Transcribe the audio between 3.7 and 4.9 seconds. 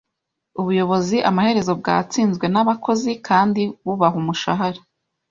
bubaha umushahara